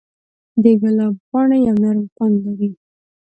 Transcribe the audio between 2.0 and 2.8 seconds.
خوند لري.